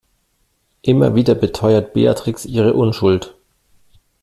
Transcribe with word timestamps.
Immer 0.81 1.13
wieder 1.13 1.35
beteuert 1.35 1.93
Beatrix 1.93 2.45
ihre 2.47 2.73
Unschuld. 2.73 3.35